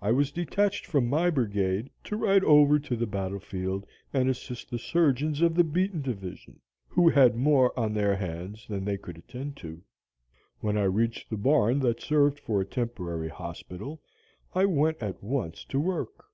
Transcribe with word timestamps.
I 0.00 0.12
was 0.12 0.30
detached 0.30 0.86
from 0.86 1.08
my 1.08 1.28
brigade 1.28 1.90
to 2.04 2.14
ride 2.16 2.44
over 2.44 2.78
to 2.78 2.94
the 2.94 3.04
battle 3.08 3.40
field 3.40 3.84
and 4.12 4.28
assist 4.30 4.70
the 4.70 4.78
surgeons 4.78 5.40
of 5.40 5.56
the 5.56 5.64
beaten 5.64 6.02
division, 6.02 6.60
who 6.86 7.08
had 7.08 7.34
more 7.34 7.76
on 7.76 7.92
their 7.92 8.14
hands 8.14 8.68
than 8.68 8.84
they 8.84 8.96
could 8.96 9.18
attend 9.18 9.56
to. 9.56 9.82
When 10.60 10.78
I 10.78 10.84
reached 10.84 11.30
the 11.30 11.36
barn 11.36 11.80
that 11.80 12.00
served 12.00 12.38
for 12.38 12.60
a 12.60 12.64
temporary 12.64 13.28
hospital, 13.28 14.00
I 14.54 14.66
went 14.66 15.02
at 15.02 15.20
once 15.20 15.64
to 15.64 15.80
work. 15.80 16.26